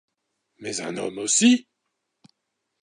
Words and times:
Mais 0.57 0.81
un 0.81 0.97
homme 0.97 1.19
aussi! 1.19 1.67